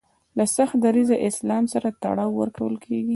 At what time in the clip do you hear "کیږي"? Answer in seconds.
2.85-3.09